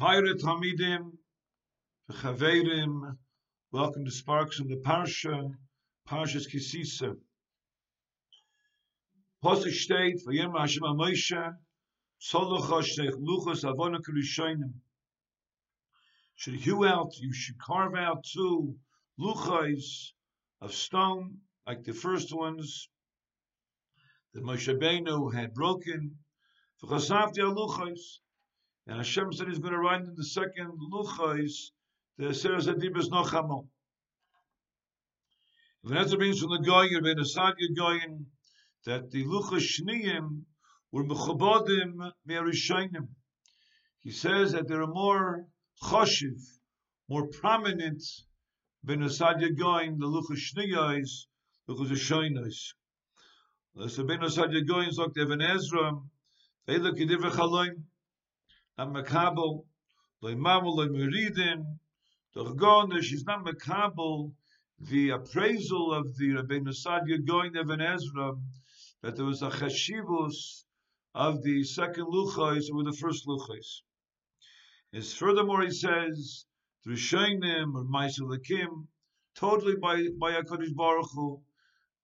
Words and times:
Hayre 0.00 0.34
Tamidim, 0.40 1.12
Chaverim, 2.10 3.18
welcome 3.72 4.04
to 4.06 4.10
Sparks 4.10 4.58
in 4.58 4.66
the 4.66 4.76
Parsha, 4.76 5.54
Parshas 6.08 6.48
Kisisa. 6.50 7.14
Posik 9.44 9.74
steht, 9.74 10.24
Vayem 10.26 10.58
Hashem 10.58 10.82
HaMoshe, 10.82 11.56
Solocha 12.20 12.82
Shteich 12.82 13.12
Luchas 13.20 13.64
Avona 13.64 14.00
Kerishonim. 14.00 14.72
Should 16.36 16.54
hew 16.54 16.86
out, 16.86 17.12
you 17.18 17.34
should 17.34 17.58
carve 17.58 17.94
out 17.94 18.24
two 18.24 18.74
luchais 19.20 20.12
of 20.62 20.72
stone, 20.72 21.36
like 21.66 21.84
the 21.84 21.92
first 21.92 22.34
ones 22.34 22.88
that 24.32 24.42
Moshe 24.42 24.74
Benu 24.80 25.32
had 25.34 25.52
broken. 25.52 26.16
V'chasavti 26.82 27.40
luchais, 27.40 28.20
and 28.86 28.96
Hashem 28.96 29.32
said 29.32 29.48
He's 29.48 29.58
going 29.58 29.72
to 29.72 29.78
write 29.78 30.00
in 30.00 30.14
the 30.16 30.24
second 30.24 30.72
luchais 30.92 31.70
the 32.18 32.34
Seres 32.34 32.66
Adibas 32.66 33.08
Nochamo. 33.08 33.66
The 35.84 35.98
answer 35.98 36.16
means 36.16 36.40
from 36.40 36.50
the 36.50 36.58
Goyen, 36.58 37.02
Ben 37.02 37.16
Asadia 37.16 37.74
Goyen, 37.76 38.26
that 38.84 39.10
the 39.10 39.24
luchas 39.24 39.80
shniyim 39.80 40.42
were 40.90 41.04
mechobodim 41.04 42.12
me'arishayim. 42.26 43.08
He 44.00 44.10
says 44.10 44.52
that 44.52 44.68
there 44.68 44.82
are 44.82 44.86
more 44.86 45.46
choshiv, 45.82 46.40
more 47.08 47.28
prominent 47.28 48.02
ben 48.84 49.00
Asadia 49.00 49.56
Goyen, 49.56 49.98
the 49.98 50.06
luchas 50.06 50.38
shniyais, 50.38 51.26
luchas 51.68 51.90
shaynos. 51.92 52.74
So 53.90 54.04
ben 54.04 54.20
Asadia 54.20 54.66
Goyen 54.66 54.92
sagt 54.92 55.16
Even 55.16 55.40
Ezra, 55.40 55.92
Eila 56.68 56.92
kediv 56.92 57.22
chaloim, 57.30 57.84
am 58.78 58.94
makabel 58.94 59.64
loy 60.22 60.34
mamol 60.34 60.76
loy 60.76 60.86
meridin 60.86 61.78
doch 62.34 62.56
gone 62.56 63.02
she's 63.02 63.24
not 63.24 63.44
makabel 63.44 64.32
the 64.80 65.10
appraisal 65.10 65.92
of 65.92 66.16
the 66.16 66.30
Rabbeinu 66.30 66.72
Sadia 66.74 67.24
going 67.24 67.56
of 67.56 67.68
an 67.68 67.80
Ezra 67.80 68.32
that 69.02 69.14
there 69.14 69.26
was 69.26 69.42
a 69.42 69.50
chashivus 69.50 70.64
of 71.14 71.42
the 71.42 71.62
second 71.64 72.06
luchais 72.06 72.70
over 72.72 72.82
the 72.82 72.96
first 72.98 73.26
luchais. 73.26 73.82
Is 74.92 75.14
furthermore 75.14 75.62
he 75.62 75.70
says 75.70 76.46
through 76.82 76.96
Shainim 76.96 77.74
or 77.74 77.84
Maisulakim, 77.84 78.88
totally 79.36 79.76
by 79.76 80.08
by 80.18 80.32
Hakadosh 80.32 80.74
Baruch 80.74 81.10
Hu, 81.14 81.42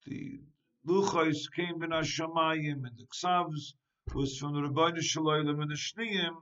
the 0.05 0.41
luchais 0.87 1.51
came 1.57 1.83
in 1.83 1.91
Hashemayim 1.91 2.87
and 2.87 2.97
the 2.99 3.07
ksavs 3.07 3.73
was 4.15 4.37
from 4.37 4.53
the 4.53 4.61
Rabbeinu 4.61 5.01
Shalom 5.01 5.49
and 5.49 5.71
the 5.71 5.75
Shniyim 5.75 6.37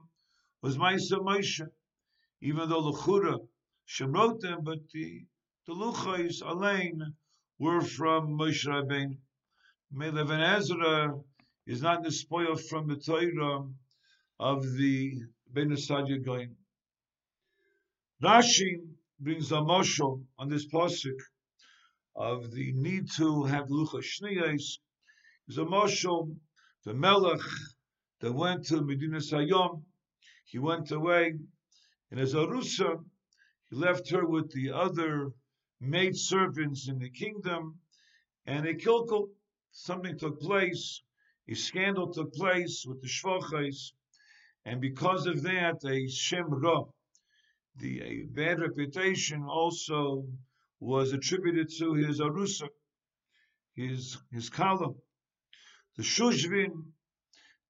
was 0.61 0.77
Maisa 0.77 1.19
Moshe, 1.19 1.67
even 2.41 2.69
though 2.69 2.91
Lechura 2.91 3.37
Shem 3.85 4.11
wrote 4.11 4.41
them, 4.41 4.63
but 4.63 4.79
the 4.89 5.25
the 5.65 5.73
Luchais 5.73 6.41
Alain 6.41 7.15
were 7.59 7.81
from 7.81 8.37
Moshe 8.37 8.65
Rabbeinu. 8.65 9.17
Melev 9.93 10.57
Ezra 10.57 11.19
is 11.65 11.81
not 11.81 12.03
the 12.03 12.11
spoil 12.11 12.55
from 12.55 12.87
the 12.87 12.97
Torah 12.97 13.67
of 14.39 14.63
the 14.77 15.13
Ben 15.49 15.69
Goyim. 16.23 16.55
Rashi 18.21 18.81
brings 19.19 19.51
a 19.51 19.55
moshel 19.55 20.23
on 20.37 20.49
this 20.49 20.67
pasuk 20.67 21.19
of 22.15 22.51
the 22.51 22.73
need 22.73 23.09
to 23.11 23.43
have 23.43 23.67
lucha 23.67 24.01
shniyos. 24.01 24.79
Is 25.47 25.57
a 25.57 25.65
moshel 25.65 26.35
the 26.83 26.93
melech 26.93 27.41
that 28.21 28.33
went 28.33 28.65
to 28.67 28.81
Medina 28.81 29.17
Sayom 29.17 29.83
he 30.49 30.57
went 30.57 30.91
away, 30.91 31.37
and 32.09 32.19
as 32.21 32.33
Arusa, 32.33 33.03
he 33.69 33.75
left 33.75 34.09
her 34.11 34.25
with 34.25 34.49
the 34.53 34.71
other 34.71 35.33
maid 35.81 36.15
servants 36.15 36.87
in 36.87 36.99
the 36.99 37.09
kingdom, 37.09 37.81
and 38.45 38.65
a 38.65 38.73
kilkel, 38.73 39.29
something 39.71 40.17
took 40.17 40.39
place, 40.39 41.01
a 41.49 41.53
scandal 41.53 42.13
took 42.13 42.33
place 42.33 42.85
with 42.87 43.01
the 43.01 43.09
shvachais, 43.09 43.91
and 44.63 44.79
because 44.79 45.27
of 45.27 45.43
that, 45.43 45.83
a 45.85 46.07
shem 46.07 46.49
ra, 46.49 46.85
the 47.75 48.01
a 48.01 48.23
bad 48.27 48.61
reputation, 48.61 49.43
also 49.43 50.25
was 50.79 51.11
attributed 51.11 51.69
to 51.77 51.93
his 51.93 52.21
arusa, 52.21 52.69
his 53.75 54.17
his 54.31 54.49
kala. 54.49 54.93
The 55.97 56.03
shushvin, 56.03 56.93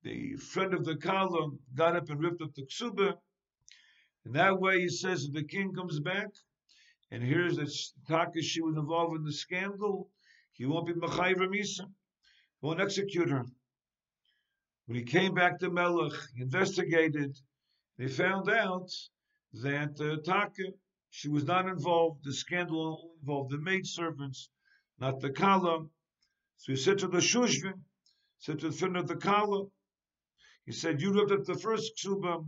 the 0.08 0.38
friend 0.38 0.74
of 0.74 0.86
the 0.86 0.96
Kala 0.96 1.50
got 1.76 1.98
up 1.98 2.10
and 2.10 2.22
ripped 2.22 2.42
up 2.42 2.54
the 2.56 2.66
ksuba. 2.66 3.16
And 4.24 4.36
that 4.36 4.58
way 4.58 4.80
he 4.80 4.88
says 4.88 5.26
if 5.26 5.34
the 5.34 5.44
king 5.44 5.74
comes 5.74 6.00
back 6.00 6.30
and 7.12 7.22
hears 7.22 7.58
that 7.58 7.70
Takashi 8.10 8.62
was 8.62 8.78
involved 8.78 9.18
in 9.18 9.26
the 9.26 9.34
scandal, 9.34 10.10
he 10.54 10.66
won't 10.66 10.88
be 10.88 10.94
Machayv 10.94 11.36
Misa. 11.36 11.82
He 11.82 12.62
won't 12.62 12.80
execute 12.80 13.30
her. 13.30 13.44
When 14.86 14.98
he 14.98 15.04
came 15.04 15.34
back 15.34 15.60
to 15.60 15.70
Melech, 15.70 16.14
he 16.36 16.44
investigated, 16.44 17.38
They 17.98 18.08
found 18.08 18.50
out 18.50 18.90
that 19.56 20.00
uh, 20.00 20.22
Taka, 20.24 20.72
she 21.10 21.28
was 21.28 21.44
not 21.44 21.68
involved, 21.68 22.24
the 22.24 22.34
scandal 22.34 23.12
involved 23.20 23.52
the 23.52 23.58
maid 23.58 23.86
servants, 23.86 24.50
not 25.00 25.20
the 25.20 25.32
Kala. 25.32 25.86
So 26.60 26.72
he 26.72 26.78
said 26.78 27.00
to 27.00 27.08
the 27.10 27.18
Shushvin, 27.18 27.82
said 28.40 28.60
to 28.60 28.70
the 28.70 28.78
friend 28.78 28.96
of 28.96 29.08
the 29.08 29.18
Kala, 29.18 29.66
he 30.68 30.74
said, 30.74 31.02
"You 31.02 31.14
looked 31.14 31.32
at 31.32 31.46
the 31.46 31.58
first 31.58 31.94
ksuba. 31.98 32.46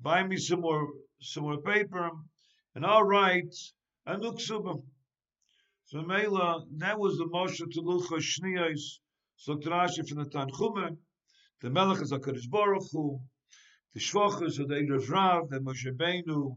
Buy 0.00 0.26
me 0.26 0.38
some 0.38 0.62
more, 0.62 0.94
some 1.20 1.42
more 1.42 1.60
paper, 1.60 2.10
and 2.74 2.86
I'll 2.86 3.04
write 3.04 3.54
a 4.06 4.16
new 4.16 4.32
ksuba." 4.32 4.82
So 5.84 6.00
Mela, 6.00 6.64
that 6.78 6.98
was 6.98 7.18
the 7.18 7.26
Moshe 7.26 7.58
to 7.58 7.80
Lucha 7.82 8.18
Shniyos. 8.18 8.98
So 9.36 9.56
Rashi 9.56 10.08
from 10.08 10.24
the 10.24 10.30
Tanchumen, 10.30 10.96
the 11.60 11.68
Melech 11.68 12.00
is 12.00 12.12
Hakadosh 12.12 12.48
Baruch 12.48 12.90
Hu, 12.90 13.20
the 13.92 14.00
Shvachas 14.00 14.58
of 14.58 14.68
the 14.68 14.76
Erev 14.76 15.10
Rav, 15.10 15.50
the 15.50 15.60
Moshe 15.60 15.94
Beinu, 15.94 16.56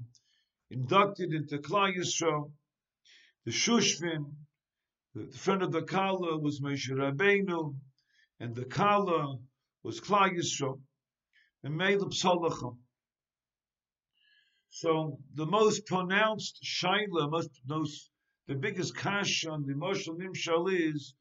inducted 0.69 1.33
into 1.33 1.57
Klal 1.57 1.93
Yisrael. 1.97 2.53
The 3.43 3.51
Shushvin, 3.51 4.33
the 5.13 5.37
friend 5.37 5.63
of 5.63 5.73
the 5.73 5.83
Kala, 5.83 6.39
was 6.39 6.61
Moshe 6.61 6.89
Rabbeinu, 6.91 7.75
and 8.39 8.55
the 8.55 8.63
Kala 8.63 9.37
was 9.83 9.99
Klal 10.01 10.31
Yisrael 10.37 10.81
and 11.63 11.75
made 11.75 11.99
them 11.99 12.11
Salachim. 12.11 12.77
So 14.69 15.19
the 15.33 15.45
most 15.45 15.85
pronounced 15.87 16.63
shaila, 16.63 17.29
most, 17.31 17.49
most 17.67 18.11
the 18.47 18.55
biggest 18.55 18.95
kash 18.95 19.45
on 19.45 19.65
the 19.65 19.73
emotional 19.73 20.17
nimshal 20.17 20.71
is 20.71 21.15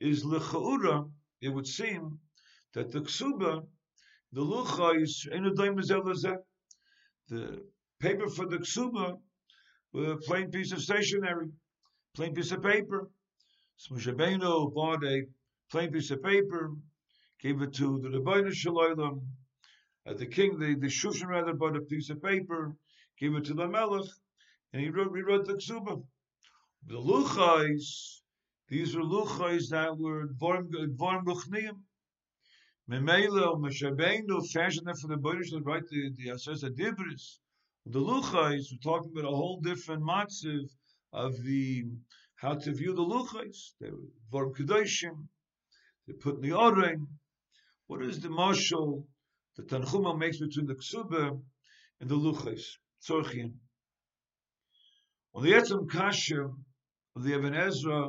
is 0.00 0.24
lechaura. 0.24 1.08
It 1.40 1.48
would 1.48 1.66
seem 1.66 2.20
that 2.74 2.90
the 2.90 3.00
ksuba, 3.00 3.66
the 4.32 4.40
lucha 4.40 5.02
is 5.02 5.26
the 7.28 7.64
paper 8.00 8.28
for 8.28 8.46
the 8.46 8.58
ksuba, 8.58 9.20
with 9.92 10.10
a 10.10 10.16
plain 10.16 10.50
piece 10.50 10.72
of 10.72 10.82
stationery, 10.82 11.50
plain 12.14 12.34
piece 12.34 12.52
of 12.52 12.62
paper. 12.62 13.10
Smushabeno 13.78 14.72
bought 14.72 15.04
a 15.04 15.26
plain 15.70 15.90
piece 15.92 16.10
of 16.10 16.22
paper, 16.22 16.72
gave 17.42 17.60
it 17.60 17.74
to 17.74 17.98
the 17.98 18.08
Rebbeinu 18.08 18.52
Shalom, 18.52 19.20
uh, 20.06 20.14
the 20.14 20.26
king, 20.26 20.60
the, 20.60 20.76
the 20.76 20.86
Shushan 20.86 21.26
rather, 21.26 21.52
bought 21.52 21.76
a 21.76 21.80
piece 21.80 22.08
of 22.08 22.22
paper, 22.22 22.76
gave 23.18 23.34
it 23.34 23.44
to 23.46 23.54
the 23.54 23.66
Melech, 23.66 24.08
and 24.72 24.80
he 24.80 24.90
wrote, 24.90 25.10
rewrote 25.10 25.46
the 25.46 25.54
Ksuba. 25.54 26.04
The 26.86 26.94
Luchais, 26.94 28.20
these 28.68 28.94
were 28.94 29.02
Luchais 29.02 29.70
that 29.70 29.98
were 29.98 30.28
Dvorm 30.28 30.70
Ruchniim. 31.24 31.80
Memela, 32.88 33.58
Meshabeinu, 33.58 34.48
fashioned 34.52 34.86
that 34.86 34.98
for 34.98 35.08
the 35.08 35.16
Rebbeinu 35.16 35.44
Shalom, 35.44 35.64
write 35.64 35.88
the, 35.88 36.10
the 36.16 36.28
Asers 36.28 36.62
Adibris. 36.62 37.38
The 37.86 37.98
Luchais, 37.98 38.66
we're 38.70 38.78
talking 38.84 39.10
about 39.10 39.32
a 39.32 39.36
whole 39.36 39.60
different 39.60 40.04
matziv 40.04 40.70
of 41.12 41.42
the, 41.42 41.86
how 42.36 42.54
to 42.54 42.72
view 42.72 42.94
the 42.94 43.02
Luchais. 43.02 43.72
They 43.80 43.90
were 43.90 43.98
Dvorm 44.30 44.56
Kedoshim, 44.56 45.26
they 46.06 46.12
put 46.12 46.36
in 46.36 46.42
the 46.42 46.52
Oren, 46.52 47.08
what 47.92 48.02
is 48.04 48.20
the 48.20 48.30
marshal 48.30 49.06
the 49.58 49.62
Tanchuma 49.64 50.18
makes 50.18 50.38
between 50.38 50.64
the 50.64 50.74
Ksuba 50.74 51.38
and 52.00 52.08
the 52.08 52.14
Luchas? 52.14 52.62
Tzorchim. 53.06 53.52
On 55.34 55.42
the 55.42 55.52
Etzem 55.52 55.90
Kasha 55.90 56.44
of 57.14 57.22
the 57.22 57.34
Even 57.34 57.54
Ezra, 57.54 58.08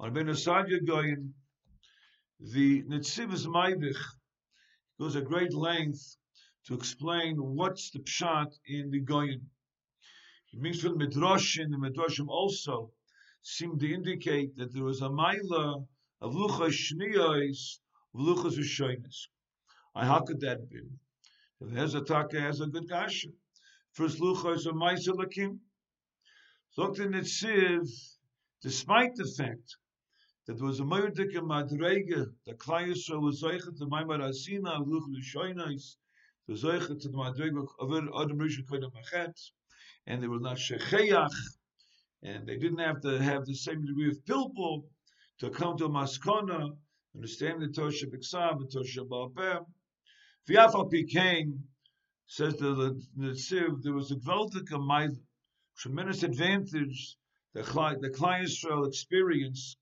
on 0.00 0.12
Ben 0.12 0.26
Asadia 0.26 0.80
Goyin, 0.84 1.30
the 2.40 2.82
Netzivus 2.82 3.46
Maibich 3.46 4.02
goes 4.98 5.14
at 5.14 5.24
great 5.24 5.54
length 5.54 6.16
to 6.66 6.74
explain 6.74 7.36
what's 7.36 7.90
the 7.90 8.00
pshat 8.00 8.52
in 8.66 8.90
the 8.90 9.02
Goyin. 9.02 9.42
It 10.52 10.58
means 10.58 10.80
from 10.80 10.98
Midrashim, 10.98 11.70
the 11.70 11.76
Midrashim 11.76 12.26
also 12.26 12.90
seem 13.42 13.78
to 13.78 13.94
indicate 13.94 14.56
that 14.56 14.74
there 14.74 14.82
was 14.82 15.00
a 15.00 15.08
Maila 15.08 15.86
of 16.20 16.34
Luchas 16.34 16.74
Shniyos 16.74 17.78
V'luchas 18.14 18.58
v'shoynes. 18.58 19.28
I 19.94 20.06
how 20.06 20.20
could 20.20 20.40
that 20.40 20.68
be? 20.68 20.80
There's 21.60 21.94
a 21.94 22.02
taka 22.02 22.40
has 22.40 22.60
a 22.60 22.66
good 22.66 22.88
kasha. 22.88 23.28
First 23.92 24.18
lucha 24.18 24.56
is 24.56 24.66
a 24.66 24.72
ma'isa 24.72 25.14
lakim. 25.14 25.58
It 26.76 27.26
says, 27.26 28.18
despite 28.62 29.14
the 29.14 29.26
fact 29.26 29.76
that 30.46 30.54
there 30.56 30.66
was 30.66 30.80
a 30.80 30.84
murdik 30.84 31.34
in 31.36 31.44
Madrege, 31.44 32.32
the 32.46 32.54
Klai 32.54 32.88
was 32.88 33.42
zeichet 33.42 33.76
to 33.78 33.86
Maimar 33.86 34.20
Asina, 34.20 34.84
Luch 34.84 35.06
L'shoinais, 35.08 35.96
the 36.48 36.54
zeichet 36.54 37.00
to 37.00 37.08
the 37.08 37.16
Madrege 37.16 37.66
of 37.78 37.92
Adam 37.92 38.38
Rishon 38.38 38.64
Kodim 38.66 38.90
Machet, 38.92 39.50
and 40.06 40.22
they 40.22 40.28
were 40.28 40.40
not 40.40 40.56
Shecheach, 40.56 41.30
and 42.22 42.46
they 42.46 42.56
didn't 42.56 42.78
have 42.78 43.00
to 43.02 43.22
have 43.22 43.44
the 43.44 43.54
same 43.54 43.84
degree 43.84 44.08
of 44.08 44.24
pilpul 44.24 44.84
to 45.38 45.50
come 45.50 45.76
to 45.76 45.88
Maskona, 45.88 46.76
understand 47.14 47.60
the 47.62 47.68
Tosha 47.68 48.04
B'Ksav, 48.04 48.58
the 48.58 48.78
Tosha 48.78 49.06
Ba'Peh. 49.06 49.64
V'yafal 50.48 50.90
Pikain, 50.90 51.58
says 52.26 52.56
the, 52.56 52.74
the, 52.74 53.02
the 53.16 53.80
there 53.82 53.92
was 53.92 54.10
a 54.10 54.16
Gvaltika 54.16 55.16
tremendous 55.76 56.22
advantage 56.22 57.16
the, 57.54 57.62
the 58.00 58.08
Klai 58.08 58.42
Yisrael 58.42 58.86
experience 58.86 59.76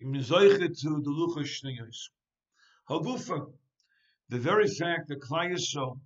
im 0.00 0.14
Zoiche 0.14 0.80
to 0.80 1.00
the 1.02 1.10
Lucha 1.10 1.44
Shniyos. 1.44 2.08
Hagufa, 2.90 3.52
the 4.28 4.38
very 4.38 4.68
fact 4.68 5.08
that 5.08 5.20
Klai 5.20 5.52
Yisrael 5.52 6.00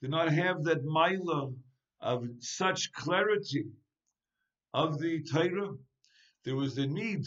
did 0.00 0.10
not 0.10 0.32
have 0.32 0.64
that 0.64 0.84
Maila 0.84 1.54
of 2.00 2.24
such 2.40 2.92
clarity 2.92 3.66
of 4.72 4.98
the 4.98 5.22
Torah, 5.22 5.74
there 6.44 6.56
was 6.56 6.74
the 6.74 6.86
need 6.86 7.26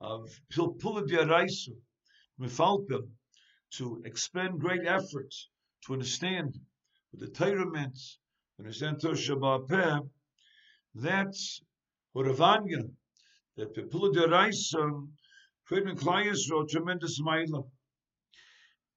of 0.00 0.28
Pilpula 0.52 1.06
Diaraisu, 1.08 1.76
Mifalpil, 2.40 3.08
to 3.72 4.02
expend 4.04 4.60
great 4.60 4.86
efforts 4.86 5.48
to 5.84 5.92
understand 5.94 6.58
what 7.10 7.20
the 7.20 7.28
Torah 7.28 7.70
meant, 7.70 7.98
understand 8.58 8.98
Tosha 8.98 9.68
Peh, 9.68 9.98
that's 10.94 11.62
what 12.12 12.26
Ravanya, 12.26 12.90
that 13.56 13.74
Pilpula 13.74 14.14
Diaraisu, 14.14 15.08
creating 15.66 15.96
clients 15.96 16.50
wrote 16.50 16.70
tremendous 16.70 17.20
Maila. 17.20 17.66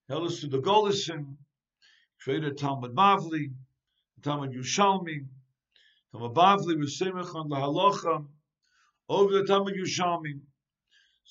Held 0.08 0.28
us 0.28 0.42
to 0.42 0.48
the 0.48 0.60
Golison, 0.60 1.36
created 2.22 2.58
Talmud 2.58 2.96
Bavli, 2.96 3.52
Talmud 4.24 4.52
Yushalmi, 4.52 5.26
Talmud 6.12 6.34
Bavli 6.34 6.76
Semech 6.84 7.34
on 7.36 7.48
the 7.48 7.56
Halacha, 7.56 8.26
over 9.08 9.34
the 9.34 9.46
Talmud 9.46 9.76
Yushalmi. 9.76 10.40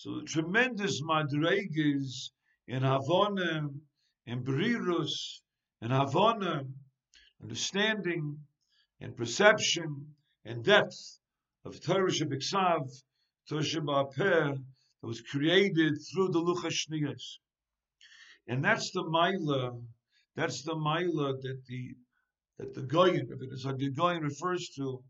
So 0.00 0.20
the 0.20 0.26
tremendous 0.26 1.02
madreges 1.02 2.30
in 2.68 2.84
Havana, 2.84 3.68
in 4.26 4.44
Brirus, 4.44 5.40
in 5.82 5.90
Havana, 5.90 6.62
understanding 7.42 8.46
and 9.00 9.16
perception 9.16 10.14
and 10.44 10.64
depth 10.64 11.18
of 11.64 11.80
Torah 11.80 12.12
Shabbat 12.12 13.02
Torah 13.48 13.60
Shabbat 13.60 14.14
that 14.14 14.56
was 15.02 15.20
created 15.20 15.94
through 16.12 16.28
the 16.28 16.42
Luchas 16.42 17.38
And 18.46 18.64
that's 18.64 18.92
the 18.92 19.02
Maila, 19.02 19.82
that's 20.36 20.62
the 20.62 20.76
Maila 20.76 21.42
that 21.42 21.64
the 21.66 21.96
that 22.58 22.72
the 22.72 22.82
Goyin, 22.82 23.26
the 23.26 23.90
Goyin 23.90 24.22
refers 24.22 24.68
to 24.76 25.02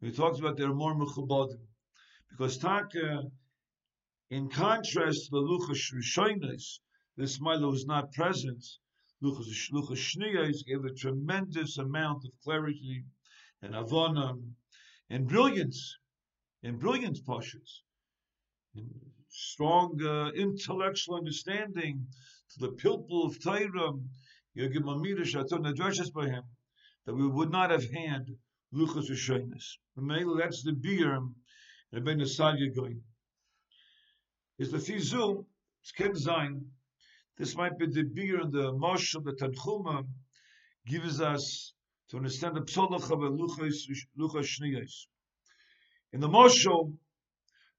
when 0.00 0.10
he 0.10 0.14
talks 0.14 0.38
about 0.40 0.58
they're 0.58 0.74
more 0.74 0.94
mechubadim. 0.94 1.66
Because 2.28 2.58
Taka, 2.58 3.30
in 4.30 4.48
contrast 4.48 5.26
to 5.26 5.30
the 5.30 5.40
Luchas 5.40 5.92
Rishonis, 5.94 6.80
this 7.16 7.38
Maila 7.38 7.70
was 7.70 7.86
not 7.86 8.12
present. 8.12 8.64
Luchas 9.22 9.48
Shniyas 9.94 10.64
gave 10.66 10.84
a 10.84 10.92
tremendous 10.92 11.78
amount 11.78 12.24
of 12.24 12.32
clarity 12.42 13.04
and 13.62 13.74
avona 13.74 14.36
and 15.08 15.28
brilliance, 15.28 15.96
and 16.62 16.78
brilliance 16.78 17.20
poshes, 17.20 17.82
strong 19.28 20.02
uh, 20.02 20.30
intellectual 20.32 21.16
understanding 21.16 22.06
to 22.50 22.58
the 22.58 22.72
pilpul 22.72 23.26
of 23.26 23.40
Torah, 23.40 23.92
by 26.10 26.26
him 26.28 26.42
that 27.04 27.14
we 27.14 27.28
would 27.28 27.50
not 27.50 27.70
have 27.70 27.88
had 27.90 28.26
Luchas 28.74 29.08
Rishonis. 29.08 29.78
That's 29.96 30.62
the 30.64 30.72
beer 30.72 31.14
and 31.92 32.04
Ben 32.04 32.18
going. 32.74 33.02
Is 34.58 34.70
the 34.70 34.78
it's 34.78 35.92
Ken 35.92 36.14
Zain, 36.14 36.70
this 37.36 37.54
might 37.54 37.78
be 37.78 37.86
the 37.86 38.04
beer 38.04 38.40
and 38.40 38.50
the 38.50 38.72
Mosh 38.72 39.14
of 39.14 39.24
the 39.24 39.32
Tanchuma 39.32 40.06
gives 40.86 41.20
us 41.20 41.74
to 42.08 42.16
understand 42.16 42.56
the 42.56 42.62
Psolach 42.62 43.10
of 43.10 43.18
Luchas 43.18 43.86
Shniyas. 44.16 45.06
In 46.12 46.20
the 46.20 46.28
Moshel, 46.28 46.96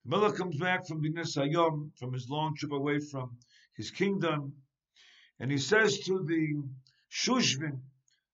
Miller 0.05 0.31
comes 0.31 0.57
back 0.57 0.85
from 0.85 1.01
Binas 1.01 1.35
Hayom, 1.35 1.97
from 1.97 2.13
his 2.13 2.29
long 2.29 2.55
trip 2.55 2.71
away 2.71 2.99
from 2.99 3.39
his 3.75 3.89
kingdom, 3.89 4.53
and 5.39 5.51
he 5.51 5.57
says 5.57 5.97
to 6.01 6.23
the 6.23 6.61
Shushvin, 7.09 7.81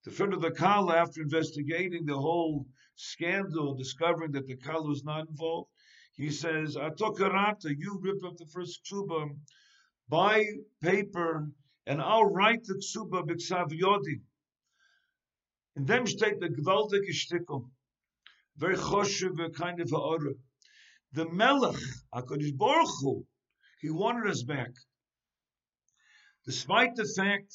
the 0.03 0.11
friend 0.11 0.33
of 0.33 0.41
the 0.41 0.51
Kala, 0.51 0.97
after 0.97 1.21
investigating 1.21 2.05
the 2.05 2.19
whole 2.19 2.67
scandal, 2.95 3.73
discovering 3.73 4.33
that 4.33 4.47
the 4.47 4.57
Kala 4.57 4.85
was 4.85 5.05
not 5.05 5.29
involved, 5.29 5.69
he 6.15 6.29
says, 6.29 6.75
Atokarata, 6.75 7.75
you 7.75 7.99
rip 8.01 8.23
up 8.23 8.37
the 8.37 8.45
first 8.45 8.81
ksuba, 8.85 9.29
buy 10.09 10.45
paper, 10.81 11.49
and 11.87 12.01
I'll 12.01 12.25
write 12.29 12.63
the 12.65 12.75
ksuba 12.75 13.27
b'ksav 13.27 13.71
yodi. 13.71 14.21
And 15.75 15.87
then 15.87 16.05
state 16.05 16.39
the 16.39 16.49
gewaltige 16.49 17.09
shtickle, 17.09 17.69
very 18.57 18.75
choshev, 18.75 19.53
kind 19.55 19.79
of 19.81 19.91
order. 19.91 20.33
The 21.13 21.27
Melech, 21.29 21.81
HaKadosh 22.13 22.57
Baruch 22.57 22.89
Hu, 23.01 23.25
he 23.81 23.89
wanted 23.89 24.29
us 24.29 24.43
back. 24.43 24.71
Despite 26.45 26.95
the 26.95 27.05
fact 27.05 27.53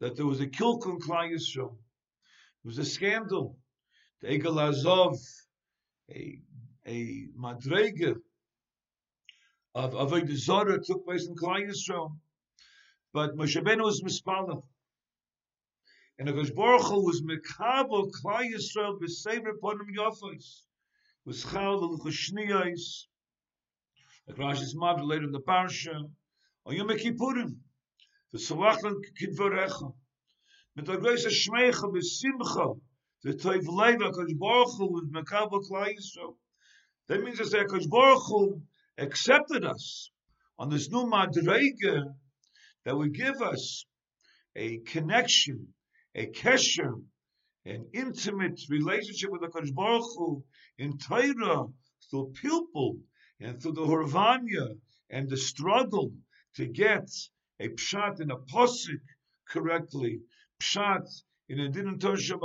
that 0.00 0.16
there 0.16 0.26
was 0.26 0.40
a 0.40 0.46
kilkun 0.46 1.00
Klai 1.00 1.32
Yisrael, 1.32 1.76
there 2.62 2.64
was 2.64 2.78
a 2.78 2.84
scandal, 2.84 3.58
the 4.20 4.28
Egel 4.28 4.60
Azov, 4.60 5.18
a, 6.10 6.38
a 6.90 7.28
madrege 7.38 8.16
of 9.76 9.94
of 9.94 10.12
a 10.12 10.20
disorder 10.22 10.78
took 10.78 11.04
place 11.04 11.26
in 11.26 11.36
Klein 11.36 11.68
Yisrael. 11.68 12.18
But 13.12 13.36
Moshe 13.36 13.62
Benu 13.62 13.84
was 13.84 14.02
mispala. 14.02 14.62
And 16.18 16.26
the 16.26 16.32
Gashborchu 16.32 17.04
was 17.04 17.22
mekabel 17.22 18.10
Klein 18.10 18.52
Yisrael 18.52 18.98
b'sever 19.00 19.52
ponim 19.62 19.94
yofos. 19.96 20.62
Was 21.24 21.44
chal 21.44 21.80
v'luchashniyos. 21.80 23.06
The 24.26 24.34
Rashi 24.34 24.62
is 24.62 24.74
mobbed 24.74 25.04
later 25.04 25.24
in 25.24 25.32
the 25.32 25.40
Parsha. 25.40 26.10
On 26.66 26.74
Yom 26.74 26.88
Kippurim. 26.88 27.54
V'salachlan 28.34 28.96
kidvorecha. 29.20 29.94
Mit 30.74 30.86
der 30.86 30.96
greis 30.96 31.24
a 31.24 31.28
shmeicha 31.28 31.86
b'simcha. 31.94 32.80
The 33.22 33.34
Toiv 33.34 33.66
Leiva, 33.68 34.10
Gashborchu 34.10 34.90
was 34.90 35.04
mekabel 35.12 35.62
Klein 35.68 35.94
Yisrael. 35.94 36.34
That 37.10 37.24
means 37.24 37.38
that 37.38 37.66
Kosh 37.68 37.86
Baruch 37.86 38.22
Hu 38.28 38.62
accepted 38.96 39.64
us 39.64 40.12
on 40.60 40.70
this 40.70 40.88
new 40.90 41.06
madrege 41.10 42.04
that 42.84 42.96
would 42.96 43.12
give 43.12 43.42
us 43.42 43.84
a 44.54 44.78
connection, 44.78 45.74
a 46.14 46.28
kesher, 46.28 47.02
an 47.64 47.88
intimate 47.92 48.60
relationship 48.68 49.28
with 49.32 49.40
the 49.40 49.48
Kosh 49.48 49.72
Baruch 49.72 50.04
Hu 50.16 50.44
in 50.78 50.98
Torah 50.98 51.66
through 52.08 52.32
people 52.40 53.00
and 53.40 53.60
through 53.60 53.72
the 53.72 53.86
Horvanya 53.86 54.78
and 55.10 55.28
the 55.28 55.36
struggle 55.36 56.12
to 56.54 56.66
get 56.66 57.08
a 57.58 57.70
pshat 57.70 58.20
in 58.20 58.30
a 58.30 58.36
posik 58.36 59.02
correctly, 59.48 60.20
pshat 60.60 61.08
in 61.48 61.58
a 61.58 61.68
din 61.68 61.98
Tosha 61.98 62.38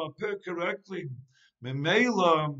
correctly. 0.44 1.08
Memela, 1.64 2.60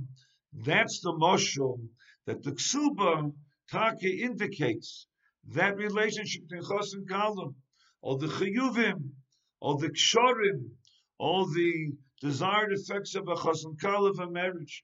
that's 0.64 1.02
the 1.02 1.12
moshul 1.12 1.80
that 2.26 2.42
the 2.44 2.54
ksuba 2.54 3.34
take 3.70 4.04
indicates 4.04 5.06
that 5.50 5.76
relationship 5.76 6.44
between 6.44 6.64
chos 6.64 6.94
and 6.94 7.08
kalim, 7.10 7.56
all 8.02 8.18
the 8.18 8.28
chiyuvim, 8.28 9.12
all 9.60 9.78
the 9.78 9.90
kshorim, 9.90 10.70
all 11.18 11.46
the 11.46 11.92
desired 12.22 12.72
effects 12.72 13.16
of 13.16 13.28
a 13.28 13.36
chos 13.36 13.66
and 13.66 13.78
kalim 13.80 14.32
marriage. 14.32 14.84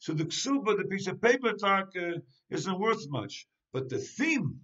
So 0.00 0.12
the 0.12 0.24
ksuba, 0.24 0.76
the 0.76 0.88
piece 0.88 1.06
of 1.06 1.22
paper 1.22 1.52
talk, 1.52 1.90
uh, 1.96 2.18
isn't 2.50 2.80
worth 2.80 3.08
much. 3.08 3.46
But 3.72 3.88
the 3.88 3.98
theme, 3.98 4.60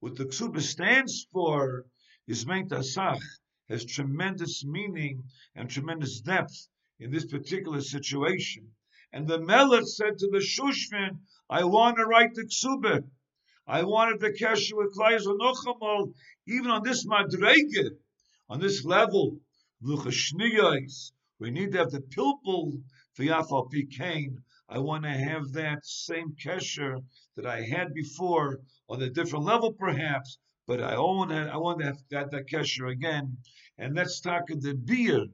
what 0.00 0.16
the 0.16 0.26
ksuba 0.26 0.60
stands 0.60 1.26
for, 1.32 1.86
is 2.28 2.44
asach, 2.44 3.20
has 3.68 3.84
tremendous 3.84 4.64
meaning 4.64 5.24
and 5.56 5.68
tremendous 5.68 6.20
depth 6.20 6.68
in 7.00 7.10
this 7.10 7.26
particular 7.26 7.80
situation. 7.80 8.72
And 9.14 9.28
the 9.28 9.38
Melech 9.38 9.86
said 9.86 10.18
to 10.18 10.28
the 10.28 10.38
Shushvin, 10.38 11.18
I 11.50 11.64
want 11.64 11.98
to 11.98 12.06
write 12.06 12.34
the 12.34 12.44
ksuba. 12.44 13.04
I 13.66 13.84
wanted 13.84 14.20
the 14.20 14.32
kesher 14.32 14.74
with 14.74 14.96
Klaiz 14.96 15.26
Nochamal, 15.26 16.14
even 16.46 16.70
on 16.70 16.82
this 16.82 17.06
madrege, 17.06 17.90
on 18.48 18.58
this 18.58 18.84
level 18.84 19.38
Luchashniyos. 19.82 21.12
We 21.38 21.50
need 21.50 21.72
to 21.72 21.78
have 21.78 21.90
the 21.90 22.00
pilpul 22.00 22.82
v'yafal 23.18 23.70
pikain. 23.70 24.42
I 24.68 24.78
want 24.78 25.04
to 25.04 25.10
have 25.10 25.52
that 25.52 25.84
same 25.84 26.34
kesher 26.34 27.04
that 27.36 27.44
I 27.44 27.60
had 27.60 27.92
before 27.92 28.62
on 28.88 29.02
a 29.02 29.10
different 29.10 29.44
level, 29.44 29.74
perhaps, 29.74 30.38
but 30.66 30.80
I 30.80 30.98
want 30.98 31.30
to, 31.32 31.50
I 31.52 31.56
want 31.58 31.80
to 31.80 31.86
have 31.86 31.98
that, 32.10 32.30
that 32.30 32.48
kesher 32.48 32.90
again. 32.90 33.36
And 33.76 33.94
let's 33.94 34.20
talk 34.20 34.48
of 34.50 34.62
the 34.62 34.74
beer. 34.74 35.26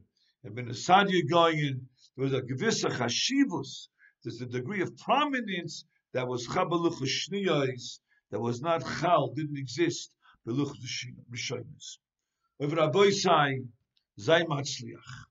And 0.44 0.54
when 0.54 0.66
the 0.66 0.72
Sadia 0.72 1.28
going 1.28 1.58
in, 1.58 1.88
there 2.16 2.24
was 2.24 2.32
a 2.32 2.42
gewisse 2.42 2.84
chashivus. 2.84 3.88
There's 4.22 4.40
a 4.40 4.46
degree 4.46 4.82
of 4.82 4.96
prominence 4.96 5.84
that 6.12 6.26
was 6.26 6.46
chabaluch 6.46 7.00
shniyos, 7.02 8.00
that 8.30 8.40
was 8.40 8.60
not 8.60 8.82
chal, 9.00 9.32
didn't 9.34 9.58
exist, 9.58 10.14
beluch 10.46 10.76
rishonis. 11.32 11.98
Over 12.60 12.76
Rabbi 12.76 13.10
Zay 13.10 14.44
Matzliach. 14.44 15.27